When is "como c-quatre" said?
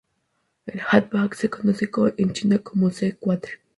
2.57-3.59